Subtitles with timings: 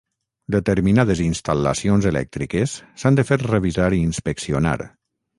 [0.53, 4.73] Determinades instal·lacions elèctriques s'han de fer revisar i inspeccionar.